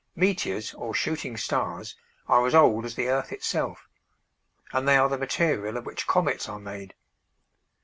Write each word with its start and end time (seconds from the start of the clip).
Meteors 0.15 0.73
or 0.73 0.95
shooting 0.95 1.37
stars 1.37 1.95
are 2.27 2.47
as 2.47 2.55
old 2.55 2.85
as 2.85 2.95
the 2.95 3.07
earth 3.07 3.31
itself, 3.31 3.87
and 4.73 4.87
they 4.87 4.97
are 4.97 5.07
the 5.09 5.15
material 5.15 5.77
of 5.77 5.85
which 5.85 6.07
comets 6.07 6.49
are 6.49 6.57
made. 6.59 6.95